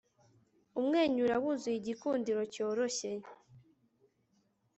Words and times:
Umwenyura 0.79 1.35
wuzuye 1.43 1.77
igikundiro 1.79 2.41
cyoroshye 2.53 3.11